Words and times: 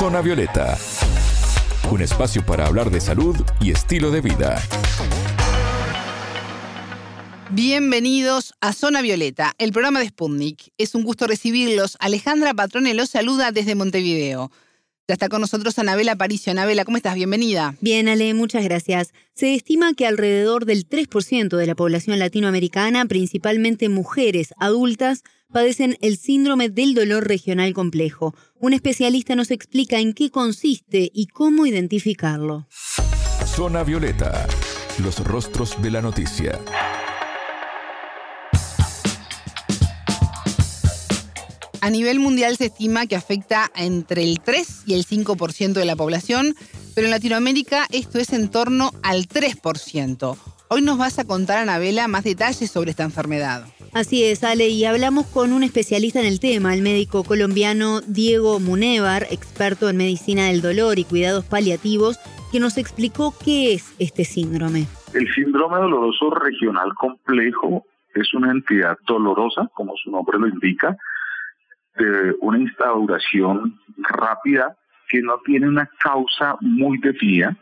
Zona 0.00 0.22
Violeta, 0.22 0.78
un 1.90 2.00
espacio 2.00 2.42
para 2.46 2.64
hablar 2.64 2.90
de 2.90 3.02
salud 3.02 3.36
y 3.60 3.70
estilo 3.70 4.10
de 4.10 4.22
vida. 4.22 4.58
Bienvenidos 7.50 8.54
a 8.62 8.72
Zona 8.72 9.02
Violeta, 9.02 9.52
el 9.58 9.72
programa 9.72 10.00
de 10.00 10.08
Sputnik. 10.08 10.72
Es 10.78 10.94
un 10.94 11.02
gusto 11.02 11.26
recibirlos. 11.26 11.98
Alejandra 12.00 12.54
Patrone 12.54 12.94
los 12.94 13.10
saluda 13.10 13.52
desde 13.52 13.74
Montevideo. 13.74 14.50
Ya 15.10 15.14
está 15.14 15.28
con 15.28 15.40
nosotros 15.40 15.76
Anabela 15.80 16.14
Paricio. 16.14 16.52
Anabela, 16.52 16.84
¿cómo 16.84 16.96
estás? 16.96 17.16
Bienvenida. 17.16 17.74
Bien, 17.80 18.08
Ale, 18.08 18.32
muchas 18.32 18.62
gracias. 18.62 19.12
Se 19.34 19.56
estima 19.56 19.92
que 19.94 20.06
alrededor 20.06 20.66
del 20.66 20.88
3% 20.88 21.56
de 21.56 21.66
la 21.66 21.74
población 21.74 22.20
latinoamericana, 22.20 23.04
principalmente 23.06 23.88
mujeres 23.88 24.54
adultas, 24.60 25.24
padecen 25.52 25.98
el 26.00 26.16
síndrome 26.16 26.68
del 26.68 26.94
dolor 26.94 27.26
regional 27.26 27.74
complejo. 27.74 28.36
Un 28.60 28.72
especialista 28.72 29.34
nos 29.34 29.50
explica 29.50 29.98
en 29.98 30.12
qué 30.12 30.30
consiste 30.30 31.10
y 31.12 31.26
cómo 31.26 31.66
identificarlo. 31.66 32.68
Zona 33.46 33.82
Violeta, 33.82 34.46
los 35.02 35.18
rostros 35.24 35.82
de 35.82 35.90
la 35.90 36.02
noticia. 36.02 36.60
A 41.82 41.88
nivel 41.88 42.18
mundial 42.18 42.56
se 42.56 42.66
estima 42.66 43.06
que 43.06 43.16
afecta 43.16 43.70
entre 43.74 44.22
el 44.22 44.40
3 44.40 44.84
y 44.86 44.94
el 44.94 45.06
5% 45.06 45.72
de 45.72 45.84
la 45.86 45.96
población, 45.96 46.54
pero 46.94 47.06
en 47.06 47.10
Latinoamérica 47.10 47.86
esto 47.90 48.18
es 48.18 48.34
en 48.34 48.50
torno 48.50 48.90
al 49.02 49.28
3%. 49.28 50.36
Hoy 50.68 50.82
nos 50.82 50.98
vas 50.98 51.18
a 51.18 51.24
contar, 51.24 51.58
Anabela, 51.58 52.06
más 52.06 52.24
detalles 52.24 52.70
sobre 52.70 52.90
esta 52.90 53.04
enfermedad. 53.04 53.64
Así 53.92 54.22
es, 54.24 54.44
Ale, 54.44 54.68
y 54.68 54.84
hablamos 54.84 55.26
con 55.26 55.52
un 55.52 55.62
especialista 55.62 56.20
en 56.20 56.26
el 56.26 56.38
tema, 56.38 56.74
el 56.74 56.82
médico 56.82 57.24
colombiano 57.24 58.02
Diego 58.02 58.60
Munevar, 58.60 59.26
experto 59.30 59.88
en 59.88 59.96
medicina 59.96 60.48
del 60.48 60.60
dolor 60.60 60.98
y 60.98 61.04
cuidados 61.04 61.46
paliativos, 61.46 62.20
que 62.52 62.60
nos 62.60 62.76
explicó 62.76 63.34
qué 63.42 63.72
es 63.72 63.94
este 63.98 64.24
síndrome. 64.24 64.86
El 65.14 65.32
síndrome 65.34 65.78
doloroso 65.78 66.30
regional 66.30 66.92
complejo 66.94 67.86
es 68.14 68.34
una 68.34 68.52
entidad 68.52 68.98
dolorosa, 69.06 69.70
como 69.74 69.94
su 69.96 70.10
nombre 70.10 70.38
lo 70.38 70.46
indica, 70.46 70.96
de 72.00 72.34
una 72.40 72.58
instauración 72.58 73.78
rápida 73.98 74.76
que 75.08 75.20
no 75.20 75.38
tiene 75.44 75.68
una 75.68 75.88
causa 75.98 76.56
muy 76.60 76.98
definida, 76.98 77.56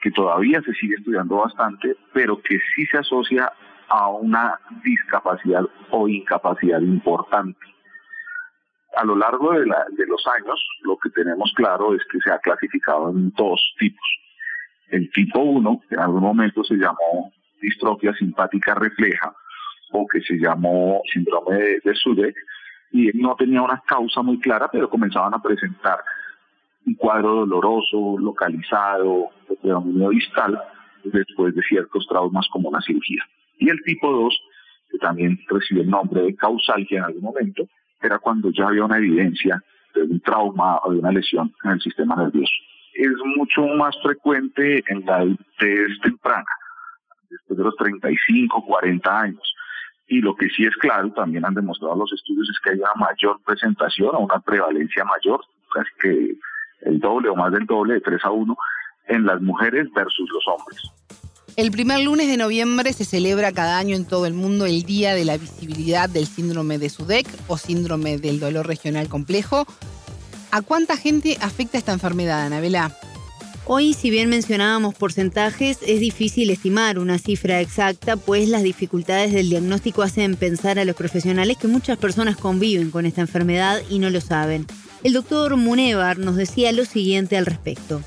que 0.00 0.10
todavía 0.10 0.60
se 0.62 0.72
sigue 0.74 0.96
estudiando 0.96 1.36
bastante, 1.36 1.96
pero 2.12 2.40
que 2.42 2.58
sí 2.74 2.86
se 2.86 2.98
asocia 2.98 3.52
a 3.88 4.08
una 4.08 4.58
discapacidad 4.82 5.64
o 5.90 6.08
incapacidad 6.08 6.80
importante. 6.80 7.60
A 8.96 9.04
lo 9.04 9.16
largo 9.16 9.52
de, 9.52 9.66
los 9.66 10.26
años, 10.26 10.66
lo 10.82 10.96
que 10.98 11.10
tenemos 11.10 11.52
claro 11.54 11.94
es 11.94 12.02
que 12.10 12.18
se 12.20 12.30
ha 12.30 12.38
clasificado 12.38 13.10
en 13.10 13.30
dos 13.36 13.60
tipos. 13.78 14.06
El 14.88 15.10
tipo 15.12 15.40
1, 15.40 15.82
que 15.88 15.94
en 15.94 16.00
algún 16.00 16.22
momento 16.22 16.64
se 16.64 16.74
llamó 16.74 17.32
distrofia 17.60 18.12
simpática 18.14 18.74
refleja, 18.74 19.34
o 19.92 20.06
que 20.06 20.20
se 20.20 20.34
llamó 20.34 21.00
síndrome 21.12 21.56
de, 21.56 21.80
de 21.84 21.94
y 22.92 23.10
no 23.14 23.34
tenía 23.36 23.62
una 23.62 23.82
causa 23.86 24.22
muy 24.22 24.38
clara, 24.38 24.68
pero 24.70 24.88
comenzaban 24.88 25.34
a 25.34 25.42
presentar 25.42 25.98
un 26.86 26.94
cuadro 26.94 27.36
doloroso, 27.36 28.18
localizado, 28.18 29.30
de 29.48 29.56
predominio 29.56 30.10
distal, 30.10 30.60
después 31.04 31.54
de 31.54 31.62
ciertos 31.62 32.06
traumas 32.06 32.46
como 32.52 32.68
una 32.68 32.80
cirugía. 32.82 33.24
Y 33.58 33.70
el 33.70 33.82
tipo 33.82 34.12
2, 34.12 34.38
que 34.90 34.98
también 34.98 35.38
recibe 35.48 35.82
el 35.82 35.90
nombre 35.90 36.22
de 36.22 36.36
causalgia 36.36 36.98
en 36.98 37.04
algún 37.04 37.22
momento, 37.22 37.66
era 38.00 38.18
cuando 38.18 38.50
ya 38.50 38.66
había 38.68 38.84
una 38.84 38.98
evidencia 38.98 39.62
de 39.94 40.02
un 40.02 40.20
trauma 40.20 40.78
o 40.84 40.92
de 40.92 40.98
una 40.98 41.12
lesión 41.12 41.52
en 41.64 41.70
el 41.72 41.80
sistema 41.80 42.16
nervioso. 42.16 42.52
Es 42.94 43.12
mucho 43.36 43.66
más 43.68 43.96
frecuente 44.02 44.84
en 44.88 45.04
la 45.06 45.18
adultez 45.18 45.98
temprana, 46.02 46.44
después 47.30 47.56
de 47.56 47.64
los 47.64 47.76
35, 47.76 48.64
40 48.66 49.20
años 49.20 49.51
y 50.06 50.20
lo 50.20 50.34
que 50.34 50.48
sí 50.48 50.64
es 50.64 50.74
claro, 50.76 51.10
también 51.12 51.44
han 51.44 51.54
demostrado 51.54 51.96
los 51.96 52.12
estudios, 52.12 52.48
es 52.50 52.60
que 52.60 52.70
hay 52.70 52.78
una 52.78 52.94
mayor 52.96 53.40
presentación 53.44 54.14
o 54.14 54.20
una 54.20 54.40
prevalencia 54.40 55.04
mayor, 55.04 55.40
casi 55.72 55.90
que 56.00 56.36
el 56.82 57.00
doble 57.00 57.28
o 57.28 57.36
más 57.36 57.52
del 57.52 57.66
doble, 57.66 57.94
de 57.94 58.00
3 58.00 58.24
a 58.24 58.30
1, 58.30 58.56
en 59.08 59.26
las 59.26 59.40
mujeres 59.40 59.88
versus 59.94 60.28
los 60.30 60.44
hombres. 60.48 60.80
El 61.56 61.70
primer 61.70 62.00
lunes 62.00 62.28
de 62.28 62.38
noviembre 62.38 62.92
se 62.94 63.04
celebra 63.04 63.52
cada 63.52 63.78
año 63.78 63.94
en 63.94 64.06
todo 64.06 64.24
el 64.24 64.32
mundo 64.32 64.64
el 64.64 64.84
Día 64.84 65.14
de 65.14 65.26
la 65.26 65.36
Visibilidad 65.36 66.08
del 66.08 66.26
Síndrome 66.26 66.78
de 66.78 66.88
SUDEC 66.88 67.26
o 67.46 67.58
Síndrome 67.58 68.16
del 68.16 68.40
Dolor 68.40 68.66
Regional 68.66 69.08
Complejo. 69.08 69.66
¿A 70.50 70.62
cuánta 70.62 70.96
gente 70.96 71.36
afecta 71.42 71.76
esta 71.76 71.92
enfermedad, 71.92 72.46
Anabela? 72.46 72.96
Hoy, 73.64 73.92
si 73.92 74.10
bien 74.10 74.28
mencionábamos 74.28 74.96
porcentajes, 74.96 75.82
es 75.82 76.00
difícil 76.00 76.50
estimar 76.50 76.98
una 76.98 77.18
cifra 77.18 77.60
exacta, 77.60 78.16
pues 78.16 78.48
las 78.48 78.64
dificultades 78.64 79.32
del 79.32 79.50
diagnóstico 79.50 80.02
hacen 80.02 80.34
pensar 80.34 80.80
a 80.80 80.84
los 80.84 80.96
profesionales 80.96 81.58
que 81.58 81.68
muchas 81.68 81.96
personas 81.96 82.36
conviven 82.36 82.90
con 82.90 83.06
esta 83.06 83.20
enfermedad 83.20 83.78
y 83.88 84.00
no 84.00 84.10
lo 84.10 84.20
saben. 84.20 84.66
El 85.04 85.12
doctor 85.12 85.56
Munevar 85.56 86.18
nos 86.18 86.34
decía 86.34 86.72
lo 86.72 86.84
siguiente 86.84 87.38
al 87.38 87.46
respecto. 87.46 88.00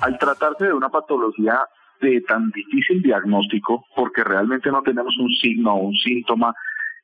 Al 0.00 0.18
tratarse 0.18 0.64
de 0.64 0.72
una 0.72 0.88
patología 0.88 1.60
de 2.00 2.22
tan 2.22 2.50
difícil 2.52 3.02
diagnóstico, 3.02 3.84
porque 3.94 4.24
realmente 4.24 4.70
no 4.70 4.82
tenemos 4.82 5.14
un 5.18 5.28
signo 5.34 5.74
o 5.74 5.88
un 5.88 5.96
síntoma 5.96 6.54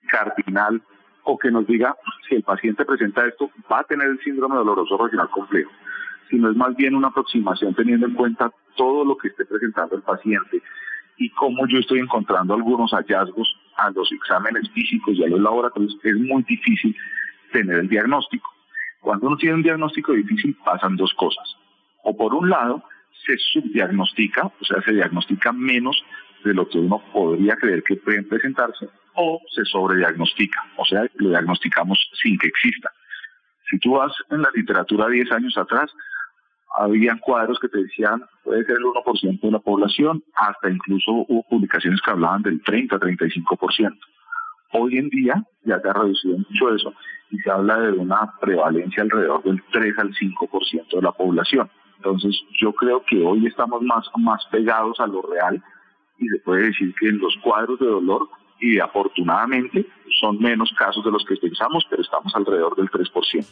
cardinal 0.09 0.81
o 1.25 1.37
que 1.37 1.51
nos 1.51 1.67
diga 1.67 1.95
si 2.27 2.37
el 2.37 2.45
paciente 2.45 2.87
presenta 2.87 3.27
esto, 3.27 3.51
va 3.71 3.81
a 3.81 3.85
tener 3.85 4.09
el 4.09 4.19
síndrome 4.21 4.57
doloroso 4.57 4.97
regional 4.97 5.29
complejo 5.29 5.71
sino 6.31 6.51
es 6.51 6.57
más 6.57 6.75
bien 6.77 6.95
una 6.95 7.09
aproximación 7.09 7.75
teniendo 7.75 8.07
en 8.07 8.15
cuenta 8.15 8.51
todo 8.77 9.05
lo 9.05 9.17
que 9.17 9.29
esté 9.29 9.45
presentando 9.45 9.97
el 9.97 10.03
paciente 10.03 10.63
y 11.19 11.29
cómo 11.31 11.67
yo 11.67 11.79
estoy 11.79 11.99
encontrando 11.99 12.55
algunos 12.55 12.93
hallazgos 12.93 13.55
a 13.77 13.91
los 13.91 14.11
exámenes 14.13 14.71
físicos 14.71 15.17
y 15.17 15.25
a 15.25 15.29
los 15.29 15.41
laboratorios, 15.41 15.97
es 16.03 16.17
muy 16.17 16.43
difícil 16.45 16.97
tener 17.53 17.81
el 17.81 17.89
diagnóstico. 17.89 18.49
Cuando 19.01 19.27
uno 19.27 19.37
tiene 19.37 19.57
un 19.57 19.63
diagnóstico 19.63 20.13
difícil 20.13 20.57
pasan 20.65 20.97
dos 20.97 21.13
cosas. 21.15 21.57
O 22.05 22.17
por 22.17 22.35
un 22.35 22.49
lado, 22.49 22.83
se 23.27 23.37
subdiagnostica, 23.37 24.47
o 24.47 24.65
sea, 24.65 24.81
se 24.83 24.93
diagnostica 24.93 25.53
menos 25.53 26.03
de 26.45 26.55
lo 26.55 26.69
que 26.69 26.79
uno 26.79 27.03
podría 27.13 27.57
creer 27.57 27.83
que 27.83 27.97
pueden 27.97 28.27
presentarse, 28.29 28.89
o 29.15 29.41
se 29.55 29.65
sobrediagnostica, 29.65 30.61
o 30.77 30.85
sea, 30.85 31.07
lo 31.17 31.31
diagnosticamos 31.31 31.99
sin 32.23 32.39
que 32.39 32.49
exista. 32.49 32.91
Si 33.69 33.79
tú 33.79 33.93
vas 33.93 34.13
en 34.31 34.43
la 34.43 34.49
literatura 34.55 35.09
10 35.09 35.33
años 35.33 35.57
atrás, 35.59 35.91
habían 36.79 37.19
cuadros 37.19 37.59
que 37.59 37.69
te 37.69 37.83
decían 37.83 38.23
puede 38.45 38.65
ser 38.65 38.77
el 38.77 38.85
1% 38.85 39.41
de 39.41 39.51
la 39.51 39.59
población, 39.59 40.23
hasta 40.35 40.71
incluso 40.71 41.13
hubo 41.29 41.43
publicaciones 41.49 42.01
que 42.01 42.11
hablaban 42.11 42.43
del 42.43 42.63
30-35%. 42.63 43.99
Hoy 44.73 44.99
en 44.99 45.09
día 45.09 45.45
ya 45.65 45.81
se 45.81 45.89
ha 45.89 45.93
reducido 45.93 46.39
mucho 46.39 46.75
eso 46.75 46.95
y 47.31 47.39
se 47.39 47.51
habla 47.51 47.81
de 47.81 47.93
una 47.93 48.33
prevalencia 48.41 49.03
alrededor 49.03 49.43
del 49.43 49.63
3 49.73 49.99
al 49.99 50.15
5% 50.15 50.97
de 50.97 51.03
la 51.03 51.13
población. 51.13 51.69
Entonces 51.97 52.41
yo 52.61 52.73
creo 52.73 53.05
que 53.05 53.23
hoy 53.23 53.47
estamos 53.47 53.83
más, 53.83 54.09
más 54.17 54.45
pegados 54.51 54.99
a 55.01 55.07
lo 55.07 55.23
real 55.23 55.63
y 56.19 56.29
se 56.29 56.39
puede 56.39 56.65
decir 56.65 56.95
que 56.99 57.09
en 57.09 57.19
los 57.19 57.37
cuadros 57.43 57.79
de 57.79 57.87
dolor 57.87 58.29
y 58.61 58.79
afortunadamente 58.79 59.87
son 60.21 60.39
menos 60.39 60.71
casos 60.77 61.05
de 61.05 61.11
los 61.11 61.25
que 61.25 61.37
pensamos, 61.37 61.85
pero 61.89 62.03
estamos 62.03 62.35
alrededor 62.35 62.77
del 62.77 62.91
3%. 62.91 63.47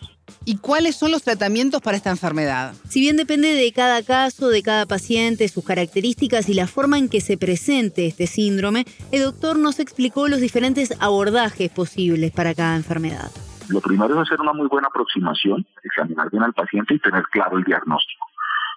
¿Y 0.44 0.58
cuáles 0.58 0.96
son 0.96 1.10
los 1.10 1.22
tratamientos 1.22 1.80
para 1.80 1.96
esta 1.96 2.10
enfermedad? 2.10 2.74
Si 2.84 3.00
bien 3.00 3.16
depende 3.16 3.54
de 3.54 3.72
cada 3.72 4.02
caso, 4.02 4.48
de 4.48 4.62
cada 4.62 4.86
paciente, 4.86 5.48
sus 5.48 5.64
características 5.64 6.48
y 6.48 6.54
la 6.54 6.66
forma 6.66 6.98
en 6.98 7.08
que 7.08 7.20
se 7.20 7.38
presente 7.38 8.06
este 8.06 8.26
síndrome, 8.26 8.84
el 9.12 9.22
doctor 9.22 9.58
nos 9.58 9.80
explicó 9.80 10.28
los 10.28 10.40
diferentes 10.40 10.94
abordajes 11.00 11.70
posibles 11.70 12.32
para 12.32 12.54
cada 12.54 12.76
enfermedad. 12.76 13.30
Lo 13.68 13.80
primero 13.80 14.14
es 14.14 14.26
hacer 14.26 14.40
una 14.40 14.52
muy 14.52 14.66
buena 14.66 14.88
aproximación, 14.88 15.66
examinar 15.84 16.30
bien 16.30 16.42
al 16.42 16.54
paciente 16.54 16.94
y 16.94 16.98
tener 16.98 17.22
claro 17.30 17.58
el 17.58 17.64
diagnóstico. 17.64 18.26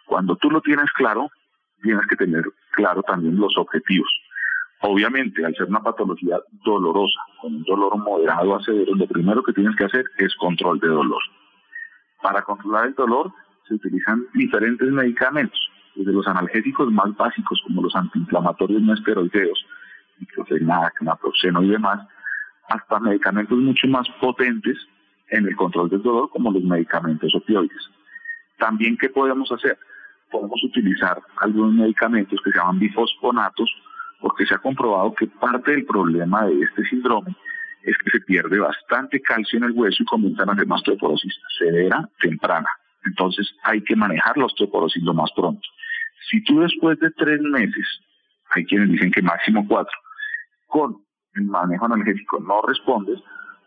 Cuando 0.06 0.36
tú 0.36 0.52
lo 0.52 0.62
tienes 0.62 0.92
claro, 0.94 1.30
tienes 1.82 2.06
que 2.08 2.16
tener 2.16 2.44
claro 2.72 3.02
también 3.04 3.38
los 3.38 3.58
objetivos. 3.58 4.10
Obviamente, 4.84 5.46
al 5.46 5.56
ser 5.56 5.68
una 5.68 5.82
patología 5.82 6.40
dolorosa, 6.66 7.20
con 7.40 7.56
un 7.56 7.64
dolor 7.64 7.98
moderado 7.98 8.56
a 8.56 8.64
severo, 8.64 8.96
lo 8.96 9.06
primero 9.06 9.44
que 9.44 9.54
tienes 9.54 9.76
que 9.76 9.86
hacer 9.86 10.06
es 10.18 10.36
control 10.36 10.80
de 10.80 10.88
dolor. 10.88 11.22
Para 12.22 12.42
controlar 12.42 12.88
el 12.88 12.96
dolor 12.96 13.32
se 13.68 13.76
utilizan 13.76 14.26
diferentes 14.34 14.90
medicamentos, 14.90 15.60
desde 15.96 16.12
los 16.12 16.26
analgésicos 16.28 16.92
más 16.92 17.16
básicos 17.16 17.62
como 17.68 17.84
los 17.84 17.96
antiinflamatorios 17.96 18.82
no 18.82 18.94
esteroideos, 18.94 19.66
diclofenac, 20.20 21.00
naproxeno 21.02 21.62
y 21.62 21.70
demás, 21.70 22.08
hasta 22.70 23.00
medicamentos 23.00 23.58
mucho 23.58 23.88
más 23.88 24.08
potentes 24.20 24.78
en 25.30 25.48
el 25.48 25.56
control 25.56 25.90
del 25.90 26.02
dolor 26.02 26.30
como 26.30 26.52
los 26.52 26.64
medicamentos 26.64 27.34
opioides. 27.36 27.90
También, 28.58 28.98
¿qué 28.98 29.10
podemos 29.10 29.52
hacer? 29.52 29.78
Podemos 30.30 30.64
utilizar 30.64 31.22
algunos 31.38 31.74
medicamentos 31.74 32.40
que 32.44 32.52
se 32.52 32.58
llaman 32.58 32.80
bifosfonatos, 32.80 33.70
porque 34.22 34.46
se 34.46 34.56
ha 34.56 34.60
comprobado 34.60 35.14
que 35.14 35.28
parte 35.28 35.72
del 35.72 35.86
problema 35.86 36.46
de 36.46 36.62
este 36.62 36.86
síndrome 36.86 37.36
es 37.84 37.98
que 37.98 38.12
se 38.12 38.20
pierde 38.22 38.60
bastante 38.60 39.20
calcio 39.22 39.58
en 39.58 39.66
el 39.66 39.72
hueso 39.72 40.04
y 40.04 40.06
comienzan 40.06 40.50
a 40.50 40.54
hacer 40.54 40.68
osteoporosis 40.70 41.34
severa 41.58 42.08
temprana. 42.22 42.68
Entonces 43.06 43.54
hay 43.64 43.82
que 43.82 43.96
manejar 43.96 44.38
la 44.38 44.46
osteoporosis 44.46 45.04
lo 45.04 45.14
más 45.14 45.32
pronto. 45.36 45.68
Si 46.30 46.44
tú 46.44 46.60
después 46.60 47.00
de 47.00 47.10
tres 47.12 47.42
meses, 47.42 47.86
hay 48.52 48.66
quienes 48.66 48.90
dicen 48.90 49.12
que 49.12 49.22
máximo 49.22 49.66
cuatro, 49.68 49.98
con 50.68 50.98
el 51.34 51.46
manejo 51.46 51.86
analgésico 51.86 52.40
no 52.40 52.62
respondes, 52.62 53.20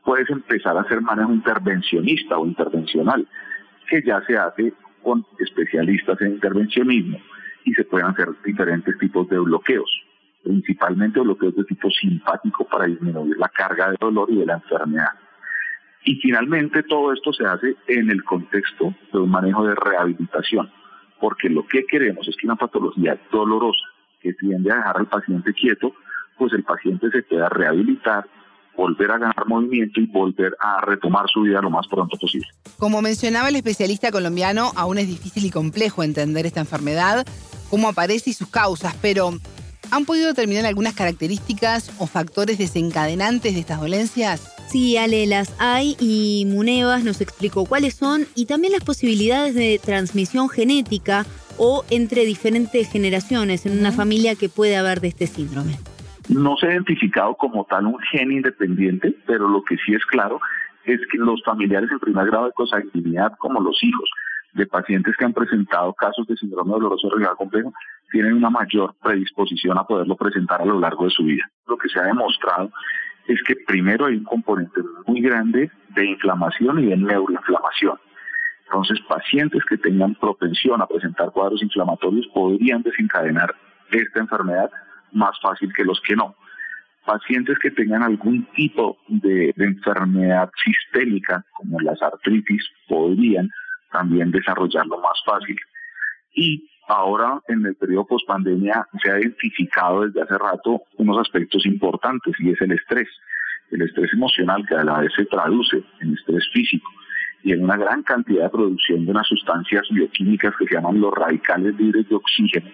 puedes 0.04 0.30
empezar 0.30 0.76
a 0.76 0.82
hacer 0.82 1.00
manejo 1.00 1.32
intervencionista 1.32 2.38
o 2.38 2.46
intervencional, 2.46 3.26
que 3.88 4.02
ya 4.02 4.22
se 4.26 4.36
hace 4.36 4.72
con 5.02 5.26
especialistas 5.38 6.20
en 6.20 6.34
intervencionismo 6.34 7.18
y 7.64 7.74
se 7.74 7.84
pueden 7.84 8.08
hacer 8.08 8.28
diferentes 8.44 8.96
tipos 8.98 9.28
de 9.28 9.38
bloqueos, 9.38 9.90
principalmente 10.44 11.20
bloqueos 11.20 11.56
de 11.56 11.64
tipo 11.64 11.90
simpático 11.90 12.64
para 12.66 12.86
disminuir 12.86 13.36
la 13.38 13.48
carga 13.48 13.90
de 13.90 13.96
dolor 13.98 14.30
y 14.30 14.36
de 14.36 14.46
la 14.46 14.54
enfermedad. 14.54 15.12
Y 16.04 16.16
finalmente 16.16 16.82
todo 16.82 17.12
esto 17.12 17.32
se 17.32 17.46
hace 17.46 17.76
en 17.88 18.10
el 18.10 18.22
contexto 18.24 18.94
de 19.12 19.18
un 19.18 19.30
manejo 19.30 19.66
de 19.66 19.74
rehabilitación, 19.74 20.70
porque 21.18 21.48
lo 21.48 21.66
que 21.66 21.84
queremos 21.86 22.28
es 22.28 22.36
que 22.36 22.46
una 22.46 22.56
patología 22.56 23.18
dolorosa 23.32 23.84
que 24.20 24.34
tiende 24.34 24.70
a 24.70 24.76
dejar 24.76 24.98
al 24.98 25.06
paciente 25.06 25.54
quieto, 25.54 25.94
pues 26.38 26.52
el 26.52 26.62
paciente 26.62 27.10
se 27.10 27.22
pueda 27.22 27.48
rehabilitar, 27.48 28.26
volver 28.76 29.10
a 29.12 29.18
ganar 29.18 29.46
movimiento 29.46 30.00
y 30.00 30.06
volver 30.06 30.54
a 30.60 30.80
retomar 30.82 31.26
su 31.28 31.42
vida 31.42 31.62
lo 31.62 31.70
más 31.70 31.86
pronto 31.88 32.18
posible. 32.18 32.48
Como 32.78 33.00
mencionaba 33.00 33.48
el 33.48 33.56
especialista 33.56 34.10
colombiano, 34.10 34.72
aún 34.76 34.98
es 34.98 35.06
difícil 35.06 35.46
y 35.46 35.50
complejo 35.50 36.02
entender 36.02 36.44
esta 36.44 36.60
enfermedad, 36.60 37.24
cómo 37.70 37.88
aparece 37.88 38.30
y 38.30 38.32
sus 38.34 38.48
causas, 38.48 38.94
pero 39.00 39.30
¿han 39.94 40.06
podido 40.06 40.28
determinar 40.28 40.66
algunas 40.66 40.94
características 40.94 41.94
o 42.00 42.06
factores 42.06 42.58
desencadenantes 42.58 43.54
de 43.54 43.60
estas 43.60 43.80
dolencias? 43.80 44.50
Sí, 44.68 44.96
Ale, 44.96 45.26
las 45.26 45.54
hay 45.60 45.96
y 46.00 46.46
Munevas 46.48 47.04
nos 47.04 47.20
explicó 47.20 47.64
cuáles 47.64 47.94
son 47.94 48.22
y 48.34 48.46
también 48.46 48.72
las 48.72 48.82
posibilidades 48.82 49.54
de 49.54 49.80
transmisión 49.82 50.48
genética 50.48 51.24
o 51.58 51.84
entre 51.90 52.24
diferentes 52.24 52.90
generaciones 52.90 53.66
en 53.66 53.78
una 53.78 53.92
familia 53.92 54.34
que 54.34 54.48
puede 54.48 54.76
haber 54.76 55.00
de 55.00 55.08
este 55.08 55.28
síndrome. 55.28 55.78
No 56.28 56.56
se 56.56 56.66
ha 56.66 56.72
identificado 56.72 57.36
como 57.36 57.64
tal 57.64 57.86
un 57.86 57.98
gen 58.10 58.32
independiente, 58.32 59.14
pero 59.26 59.48
lo 59.48 59.62
que 59.62 59.76
sí 59.76 59.94
es 59.94 60.04
claro 60.06 60.40
es 60.86 60.98
que 61.12 61.18
los 61.18 61.40
familiares 61.44 61.88
en 61.92 62.00
primer 62.00 62.26
grado 62.26 62.46
de 62.46 62.52
consanguinidad, 62.52 63.32
como 63.38 63.60
los 63.60 63.80
hijos 63.84 64.10
de 64.54 64.66
pacientes 64.66 65.16
que 65.16 65.24
han 65.24 65.32
presentado 65.32 65.92
casos 65.94 66.26
de 66.26 66.36
síndrome 66.36 66.72
doloroso 66.72 67.10
renal 67.10 67.36
complejo, 67.36 67.72
tienen 68.10 68.34
una 68.34 68.50
mayor 68.50 68.94
predisposición 69.02 69.76
a 69.78 69.84
poderlo 69.84 70.16
presentar 70.16 70.62
a 70.62 70.64
lo 70.64 70.78
largo 70.78 71.04
de 71.04 71.10
su 71.10 71.24
vida. 71.24 71.44
Lo 71.66 71.76
que 71.76 71.88
se 71.88 71.98
ha 71.98 72.04
demostrado 72.04 72.70
es 73.26 73.42
que 73.42 73.56
primero 73.66 74.06
hay 74.06 74.16
un 74.16 74.24
componente 74.24 74.80
muy 75.06 75.20
grande 75.20 75.70
de 75.94 76.06
inflamación 76.06 76.78
y 76.80 76.86
de 76.86 76.96
neuroinflamación. 76.96 77.98
Entonces, 78.66 79.00
pacientes 79.08 79.62
que 79.68 79.76
tengan 79.76 80.14
propensión 80.14 80.80
a 80.80 80.86
presentar 80.86 81.30
cuadros 81.32 81.62
inflamatorios 81.62 82.26
podrían 82.28 82.82
desencadenar 82.82 83.54
esta 83.90 84.20
enfermedad 84.20 84.70
más 85.12 85.38
fácil 85.40 85.72
que 85.72 85.84
los 85.84 86.00
que 86.00 86.16
no. 86.16 86.34
Pacientes 87.04 87.58
que 87.58 87.70
tengan 87.70 88.02
algún 88.02 88.46
tipo 88.54 88.98
de, 89.08 89.52
enfermedad 89.56 90.50
sistémica, 90.64 91.44
como 91.52 91.80
las 91.80 92.02
artritis, 92.02 92.64
podrían 92.88 93.50
también 93.94 94.32
desarrollarlo 94.32 94.98
más 94.98 95.22
fácil. 95.24 95.56
Y 96.34 96.68
ahora, 96.88 97.40
en 97.48 97.64
el 97.64 97.76
periodo 97.76 98.06
post-pandemia, 98.06 98.86
se 99.00 99.10
ha 99.10 99.20
identificado 99.20 100.02
desde 100.02 100.22
hace 100.22 100.36
rato 100.36 100.82
unos 100.98 101.18
aspectos 101.18 101.64
importantes 101.64 102.34
y 102.40 102.50
es 102.50 102.60
el 102.60 102.72
estrés. 102.72 103.08
El 103.70 103.82
estrés 103.82 104.12
emocional 104.12 104.66
que 104.68 104.74
a 104.74 104.84
la 104.84 104.98
vez 104.98 105.12
se 105.16 105.24
traduce 105.26 105.82
en 106.00 106.14
estrés 106.14 106.44
físico 106.52 106.90
y 107.44 107.52
en 107.52 107.62
una 107.62 107.76
gran 107.76 108.02
cantidad 108.02 108.44
de 108.44 108.50
producción 108.50 109.04
de 109.04 109.10
unas 109.12 109.26
sustancias 109.26 109.86
bioquímicas 109.90 110.54
que 110.58 110.66
se 110.66 110.74
llaman 110.74 111.00
los 111.00 111.12
radicales 111.14 111.74
libres 111.76 112.08
de 112.08 112.16
oxígeno, 112.16 112.70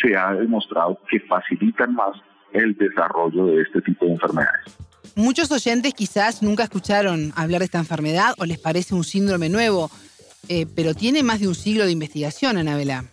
se 0.00 0.16
ha 0.16 0.32
demostrado 0.32 0.98
que 1.10 1.20
facilitan 1.20 1.94
más 1.94 2.16
el 2.52 2.76
desarrollo 2.76 3.46
de 3.46 3.62
este 3.62 3.82
tipo 3.82 4.06
de 4.06 4.12
enfermedades. 4.12 4.78
Muchos 5.16 5.50
oyentes 5.50 5.94
quizás 5.94 6.42
nunca 6.42 6.64
escucharon 6.64 7.32
hablar 7.36 7.60
de 7.60 7.64
esta 7.66 7.78
enfermedad 7.78 8.34
o 8.38 8.44
les 8.44 8.58
parece 8.58 8.94
un 8.94 9.02
síndrome 9.02 9.48
nuevo, 9.48 9.90
eh, 10.48 10.66
pero 10.74 10.94
tiene 10.94 11.22
más 11.22 11.40
de 11.40 11.48
un 11.48 11.54
siglo 11.54 11.84
de 11.84 11.92
investigación, 11.92 12.56
Anabela. 12.58 13.04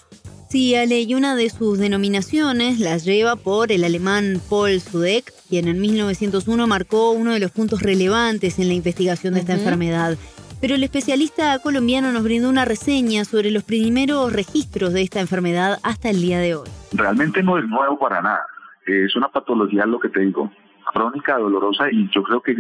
Sí, 0.50 0.76
Ale, 0.76 1.02
y 1.02 1.16
una 1.16 1.36
de 1.36 1.50
sus 1.50 1.80
denominaciones 1.80 2.80
las 2.80 3.06
lleva 3.06 3.36
por 3.36 3.72
el 3.72 3.84
alemán 3.84 4.40
Paul 4.50 4.80
Sudeck, 4.80 5.34
quien 5.50 5.68
en 5.68 5.82
1901 5.82 6.68
marcó 6.68 7.12
uno 7.12 7.32
de 7.32 7.40
los 7.40 7.50
puntos 7.50 7.82
relevantes 7.82 8.60
en 8.60 8.68
la 8.68 8.76
investigación 8.76 9.34
de 9.34 9.40
esta 9.40 9.54
enfermedad. 9.54 10.16
Pero 10.62 10.76
el 10.76 10.84
especialista 10.84 11.58
colombiano 11.60 12.12
nos 12.12 12.24
brindó 12.24 12.50
una 12.50 12.66
reseña 12.66 13.26
sobre 13.26 13.50
los 13.50 13.64
primeros 13.64 14.32
registros 14.32 14.94
de 14.94 15.02
esta 15.02 15.20
enfermedad 15.20 15.80
hasta 15.82 16.12
el 16.12 16.22
día 16.22 16.40
de 16.40 16.56
hoy. 16.56 16.70
Realmente 16.92 17.42
no 17.42 17.58
es 17.58 17.68
nuevo 17.68 17.98
para 17.98 18.22
nada. 18.22 18.46
Es 18.86 19.16
una 19.16 19.30
patología, 19.30 19.86
lo 19.88 20.00
que 20.00 20.10
te 20.10 20.20
digo, 20.20 20.52
crónica, 20.94 21.38
dolorosa 21.38 21.90
y 21.92 22.08
yo 22.14 22.22
creo 22.24 22.42
que 22.42 22.56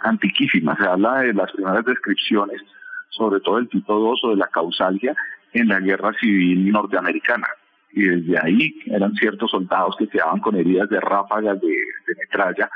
antiquísima. 0.00 0.76
Se 0.76 0.84
habla 0.84 1.20
de 1.20 1.34
las 1.34 1.52
primeras 1.52 1.84
descripciones, 1.84 2.60
sobre 3.16 3.40
todo 3.40 3.58
el 3.58 3.68
tipo 3.68 3.98
2 3.98 4.20
o 4.24 4.30
de 4.30 4.36
la 4.36 4.48
causalgia, 4.48 5.14
en 5.52 5.68
la 5.68 5.80
guerra 5.80 6.12
civil 6.20 6.70
norteamericana. 6.70 7.46
Y 7.92 8.02
desde 8.02 8.38
ahí 8.42 8.74
eran 8.86 9.14
ciertos 9.14 9.50
soldados 9.50 9.94
que 9.96 10.08
quedaban 10.08 10.40
con 10.40 10.56
heridas 10.56 10.88
de 10.88 11.00
ráfagas 11.00 11.60
de, 11.60 11.76
metralla 12.18 12.68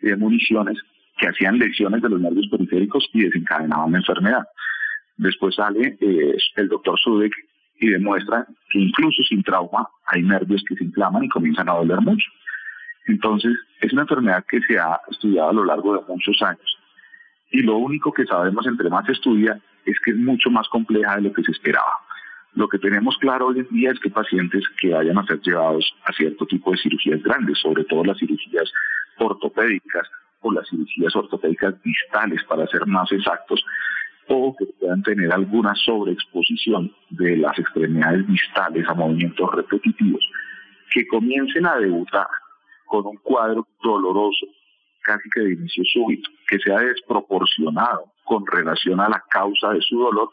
de 0.00 0.16
municiones 0.16 0.76
que 1.18 1.28
hacían 1.28 1.58
lesiones 1.58 2.02
de 2.02 2.10
los 2.10 2.20
nervios 2.20 2.46
periféricos 2.50 3.08
y 3.14 3.24
desencadenaban 3.24 3.92
la 3.92 3.98
enfermedad. 3.98 4.44
Después 5.16 5.54
sale 5.54 5.96
eh, 5.98 6.36
el 6.56 6.68
doctor 6.68 6.98
Sudek 6.98 7.32
y 7.80 7.88
demuestra 7.88 8.46
que 8.70 8.78
incluso 8.78 9.22
sin 9.22 9.42
trauma 9.42 9.88
hay 10.06 10.22
nervios 10.22 10.62
que 10.68 10.76
se 10.76 10.84
inflaman 10.84 11.24
y 11.24 11.28
comienzan 11.28 11.70
a 11.70 11.74
doler 11.74 12.00
mucho. 12.02 12.30
Entonces, 13.06 13.52
es 13.80 13.92
una 13.92 14.02
enfermedad 14.02 14.44
que 14.46 14.60
se 14.62 14.78
ha 14.78 15.00
estudiado 15.10 15.50
a 15.50 15.52
lo 15.54 15.64
largo 15.64 15.96
de 15.96 16.02
muchos 16.06 16.40
años. 16.42 16.78
Y 17.50 17.62
lo 17.62 17.76
único 17.76 18.12
que 18.12 18.26
sabemos 18.26 18.66
entre 18.66 18.90
más 18.90 19.06
se 19.06 19.12
estudia 19.12 19.58
es 19.86 19.98
que 20.00 20.10
es 20.10 20.16
mucho 20.16 20.50
más 20.50 20.68
compleja 20.68 21.16
de 21.16 21.22
lo 21.22 21.32
que 21.32 21.42
se 21.42 21.52
esperaba. 21.52 21.92
Lo 22.54 22.68
que 22.68 22.78
tenemos 22.78 23.16
claro 23.18 23.48
hoy 23.48 23.60
en 23.60 23.68
día 23.68 23.90
es 23.90 24.00
que 24.00 24.10
pacientes 24.10 24.64
que 24.80 24.88
vayan 24.90 25.18
a 25.18 25.26
ser 25.26 25.40
llevados 25.42 25.94
a 26.04 26.12
cierto 26.12 26.46
tipo 26.46 26.72
de 26.72 26.78
cirugías 26.78 27.22
grandes, 27.22 27.58
sobre 27.58 27.84
todo 27.84 28.04
las 28.04 28.18
cirugías 28.18 28.72
ortopédicas 29.18 30.08
o 30.40 30.52
las 30.52 30.68
cirugías 30.68 31.14
ortopédicas 31.14 31.74
distales, 31.82 32.42
para 32.44 32.66
ser 32.66 32.86
más 32.86 33.10
exactos, 33.12 33.62
o 34.28 34.56
que 34.56 34.66
puedan 34.80 35.02
tener 35.02 35.32
alguna 35.32 35.74
sobreexposición 35.74 36.92
de 37.10 37.36
las 37.36 37.58
extremidades 37.58 38.26
distales 38.26 38.88
a 38.88 38.94
movimientos 38.94 39.50
repetitivos, 39.54 40.26
que 40.90 41.06
comiencen 41.06 41.66
a 41.66 41.76
debutar 41.76 42.26
con 42.86 43.06
un 43.06 43.16
cuadro 43.18 43.66
doloroso, 43.82 44.46
casi 45.02 45.28
que 45.30 45.40
de 45.40 45.52
inicio 45.52 45.84
súbito, 45.84 46.30
que 46.48 46.58
sea 46.58 46.78
desproporcionado 46.78 48.15
con 48.26 48.46
relación 48.46 49.00
a 49.00 49.08
la 49.08 49.24
causa 49.30 49.70
de 49.72 49.80
su 49.80 49.98
dolor, 49.98 50.28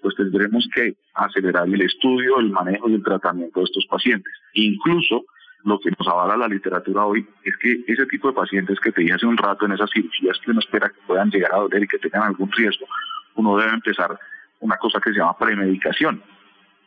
pues 0.00 0.14
tendremos 0.14 0.68
que 0.72 0.94
acelerar 1.14 1.66
el 1.66 1.82
estudio, 1.82 2.38
el 2.38 2.50
manejo 2.50 2.88
y 2.88 2.94
el 2.94 3.02
tratamiento 3.02 3.58
de 3.58 3.64
estos 3.64 3.84
pacientes. 3.86 4.32
Incluso 4.52 5.24
lo 5.64 5.80
que 5.80 5.90
nos 5.98 6.06
avala 6.06 6.36
la 6.36 6.46
literatura 6.46 7.04
hoy 7.04 7.26
es 7.42 7.56
que 7.56 7.82
ese 7.88 8.06
tipo 8.06 8.28
de 8.28 8.34
pacientes 8.34 8.78
que 8.78 8.92
te 8.92 9.00
dije 9.00 9.14
hace 9.14 9.26
un 9.26 9.36
rato 9.36 9.66
en 9.66 9.72
esas 9.72 9.90
cirugías 9.90 10.38
que 10.38 10.52
uno 10.52 10.60
espera 10.60 10.88
que 10.88 11.00
puedan 11.06 11.30
llegar 11.30 11.52
a 11.52 11.58
doler 11.58 11.82
y 11.82 11.88
que 11.88 11.98
tengan 11.98 12.22
algún 12.22 12.52
riesgo, 12.52 12.86
uno 13.34 13.56
debe 13.56 13.72
empezar 13.72 14.16
una 14.60 14.76
cosa 14.76 15.00
que 15.00 15.10
se 15.10 15.18
llama 15.18 15.36
premedicación 15.36 16.22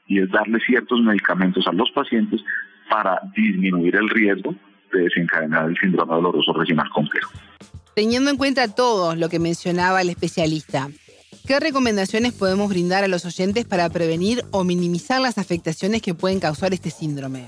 y 0.07 0.19
es 0.19 0.29
darle 0.31 0.59
ciertos 0.59 1.01
medicamentos 1.01 1.67
a 1.67 1.73
los 1.73 1.91
pacientes 1.91 2.41
para 2.89 3.19
disminuir 3.35 3.95
el 3.95 4.09
riesgo 4.09 4.55
de 4.91 5.03
desencadenar 5.03 5.69
el 5.69 5.77
síndrome 5.77 6.15
doloroso 6.15 6.53
regional 6.53 6.89
complejo. 6.89 7.31
Teniendo 7.95 8.31
en 8.31 8.37
cuenta 8.37 8.67
todo 8.73 9.15
lo 9.15 9.29
que 9.29 9.39
mencionaba 9.39 10.01
el 10.01 10.09
especialista, 10.09 10.89
¿Qué 11.47 11.59
recomendaciones 11.59 12.33
podemos 12.33 12.69
brindar 12.69 13.03
a 13.03 13.07
los 13.07 13.25
oyentes 13.25 13.65
para 13.65 13.89
prevenir 13.89 14.43
o 14.51 14.63
minimizar 14.63 15.19
las 15.19 15.39
afectaciones 15.39 16.01
que 16.01 16.13
pueden 16.13 16.39
causar 16.39 16.71
este 16.73 16.91
síndrome? 16.91 17.47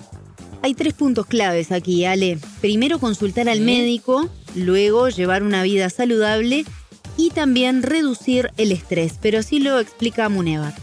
Hay 0.64 0.74
tres 0.74 0.94
puntos 0.94 1.28
claves 1.28 1.72
aquí, 1.72 2.04
Ale. 2.04 2.40
Primero, 2.60 2.98
consultar 2.98 3.50
al 3.50 3.62
médico, 3.62 4.30
luego 4.56 5.10
llevar 5.10 5.44
una 5.44 5.62
vida 5.62 5.90
saludable 5.90 6.66
y 7.18 7.30
también 7.30 7.84
reducir 7.84 8.50
el 8.58 8.72
estrés, 8.72 9.20
pero 9.22 9.40
así 9.40 9.60
lo 9.60 9.80
explica 9.80 10.28
Munevar. 10.28 10.74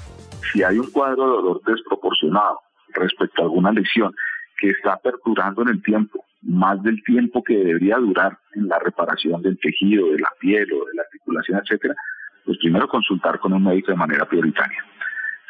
Si 0.53 0.63
hay 0.63 0.79
un 0.79 0.91
cuadro 0.91 1.27
de 1.27 1.33
dolor 1.33 1.63
desproporcionado 1.67 2.61
respecto 2.95 3.43
a 3.43 3.45
alguna 3.47 3.73
lesión 3.73 4.15
que 4.61 4.71
está 4.71 4.99
perdurando 4.99 5.63
en 5.63 5.69
el 5.69 5.83
tiempo, 5.83 6.25
más 6.43 6.83
del 6.83 7.03
tiempo 7.05 7.43
que 7.43 7.57
debería 7.57 7.97
durar 7.97 8.39
en 8.55 8.69
la 8.69 8.79
reparación 8.79 9.43
del 9.43 9.59
tejido, 9.59 10.11
de 10.13 10.19
la 10.19 10.31
piel 10.41 10.73
o 10.73 10.87
de 10.87 10.95
la 10.95 11.03
articulación, 11.03 11.61
etcétera, 11.63 11.95
pues 12.45 12.59
primero 12.59 12.89
consultar 12.89 13.39
con 13.39 13.53
un 13.53 13.65
médico 13.65 13.93
de 13.93 13.99
manera 13.99 14.25
prioritaria. 14.25 14.85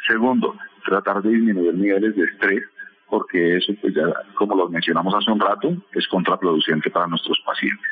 Segundo, 0.07 0.57
tratar 0.85 1.23
de 1.23 1.31
disminuir 1.31 1.75
niveles 1.75 2.17
de 2.17 2.25
estrés, 2.25 2.65
porque 3.09 3.57
eso, 3.57 3.73
pues 3.81 3.95
ya 3.95 4.05
como 4.35 4.55
lo 4.55 4.69
mencionamos 4.69 5.15
hace 5.15 5.31
un 5.31 5.41
rato, 5.41 5.77
es 5.93 6.07
contraproducente 6.09 6.91
para 6.91 7.07
nuestros 7.07 7.41
pacientes. 7.45 7.91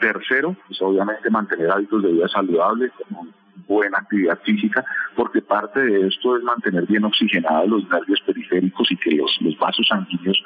Tercero, 0.00 0.56
pues 0.66 0.80
obviamente 0.80 1.28
mantener 1.30 1.70
hábitos 1.70 2.02
de 2.02 2.12
vida 2.12 2.28
saludables, 2.28 2.90
como 3.08 3.28
buena 3.66 3.98
actividad 3.98 4.38
física, 4.42 4.84
porque 5.14 5.42
parte 5.42 5.80
de 5.80 6.08
esto 6.08 6.36
es 6.36 6.42
mantener 6.42 6.86
bien 6.86 7.04
oxigenados 7.04 7.68
los 7.68 7.88
nervios 7.90 8.20
periféricos 8.22 8.90
y 8.90 8.96
que 8.96 9.10
los, 9.12 9.36
los 9.40 9.58
vasos 9.58 9.86
sanguíneos 9.86 10.42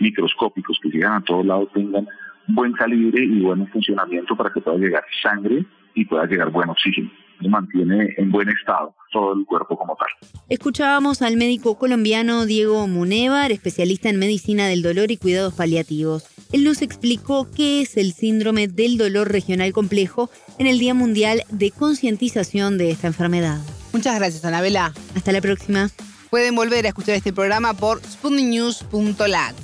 microscópicos 0.00 0.78
que 0.82 0.90
llegan 0.90 1.14
a 1.14 1.20
todos 1.22 1.44
lados 1.44 1.68
tengan 1.72 2.08
buen 2.48 2.72
calibre 2.72 3.24
y 3.24 3.40
buen 3.40 3.66
funcionamiento 3.68 4.36
para 4.36 4.52
que 4.52 4.60
pueda 4.60 4.78
llegar 4.78 5.04
sangre 5.22 5.64
y 5.94 6.04
pueda 6.04 6.26
llegar 6.26 6.50
buen 6.50 6.68
oxígeno. 6.68 7.10
mantiene 7.48 8.14
en 8.16 8.30
buen 8.30 8.48
estado 8.48 8.94
todo 9.12 9.34
el 9.34 9.44
cuerpo 9.44 9.76
como 9.76 9.96
tal. 9.96 10.08
Escuchábamos 10.48 11.22
al 11.22 11.36
médico 11.36 11.78
colombiano 11.78 12.46
Diego 12.46 12.86
Munevar, 12.86 13.52
especialista 13.52 14.08
en 14.08 14.18
medicina 14.18 14.66
del 14.66 14.82
dolor 14.82 15.10
y 15.10 15.16
cuidados 15.16 15.54
paliativos. 15.54 16.24
Él 16.52 16.64
nos 16.64 16.82
explicó 16.82 17.48
qué 17.54 17.82
es 17.82 17.96
el 17.96 18.12
síndrome 18.12 18.68
del 18.68 18.98
dolor 18.98 19.30
regional 19.30 19.72
complejo 19.72 20.30
en 20.58 20.66
el 20.66 20.78
Día 20.78 20.94
Mundial 20.94 21.42
de 21.50 21.70
Concientización 21.70 22.78
de 22.78 22.90
esta 22.90 23.08
enfermedad. 23.08 23.58
Muchas 23.92 24.18
gracias, 24.18 24.44
Anabela. 24.44 24.92
Hasta 25.14 25.32
la 25.32 25.40
próxima. 25.40 25.88
Pueden 26.30 26.54
volver 26.54 26.86
a 26.86 26.88
escuchar 26.88 27.14
este 27.14 27.32
programa 27.32 27.74
por 27.74 28.02
sputniknews.lat. 28.02 29.56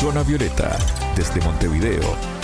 Zona 0.00 0.22
Violeta, 0.22 0.76
desde 1.16 1.40
Montevideo, 1.40 2.35